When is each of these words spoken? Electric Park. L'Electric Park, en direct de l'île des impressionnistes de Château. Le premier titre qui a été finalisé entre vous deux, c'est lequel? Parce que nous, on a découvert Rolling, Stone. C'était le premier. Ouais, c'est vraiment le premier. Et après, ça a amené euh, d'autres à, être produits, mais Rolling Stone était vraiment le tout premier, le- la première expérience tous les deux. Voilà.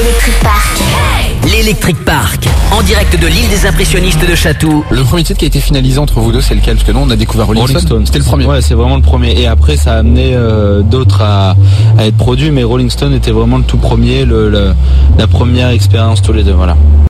Electric 0.00 0.34
Park. 0.40 0.78
L'Electric 1.50 2.04
Park, 2.04 2.46
en 2.72 2.82
direct 2.82 3.18
de 3.20 3.26
l'île 3.26 3.48
des 3.48 3.66
impressionnistes 3.66 4.20
de 4.28 4.34
Château. 4.34 4.84
Le 4.90 5.02
premier 5.02 5.24
titre 5.24 5.38
qui 5.38 5.44
a 5.46 5.48
été 5.48 5.60
finalisé 5.60 5.98
entre 5.98 6.20
vous 6.20 6.30
deux, 6.30 6.40
c'est 6.40 6.54
lequel? 6.54 6.76
Parce 6.76 6.86
que 6.86 6.92
nous, 6.92 7.00
on 7.00 7.10
a 7.10 7.16
découvert 7.16 7.46
Rolling, 7.46 7.66
Stone. 7.78 8.06
C'était 8.06 8.18
le 8.18 8.24
premier. 8.24 8.44
Ouais, 8.46 8.60
c'est 8.60 8.74
vraiment 8.74 8.96
le 8.96 9.02
premier. 9.02 9.32
Et 9.40 9.46
après, 9.46 9.76
ça 9.76 9.94
a 9.94 9.98
amené 9.98 10.34
euh, 10.34 10.82
d'autres 10.82 11.22
à, 11.22 11.56
être 11.98 12.16
produits, 12.16 12.50
mais 12.50 12.62
Rolling 12.64 12.90
Stone 12.90 13.14
était 13.14 13.30
vraiment 13.30 13.58
le 13.58 13.64
tout 13.64 13.78
premier, 13.78 14.24
le- 14.24 14.74
la 15.18 15.26
première 15.26 15.70
expérience 15.70 16.22
tous 16.22 16.32
les 16.32 16.44
deux. 16.44 16.52
Voilà. 16.52 16.76